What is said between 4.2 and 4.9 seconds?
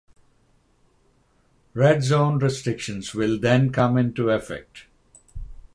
effect.